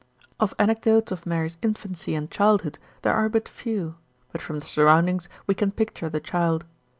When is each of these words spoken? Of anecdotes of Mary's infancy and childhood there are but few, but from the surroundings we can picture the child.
Of 0.39 0.55
anecdotes 0.57 1.11
of 1.11 1.27
Mary's 1.27 1.57
infancy 1.61 2.15
and 2.15 2.31
childhood 2.31 2.79
there 3.03 3.13
are 3.13 3.29
but 3.29 3.47
few, 3.47 3.97
but 4.31 4.41
from 4.41 4.57
the 4.57 4.65
surroundings 4.65 5.29
we 5.45 5.53
can 5.53 5.69
picture 5.69 6.09
the 6.09 6.19
child. 6.19 6.65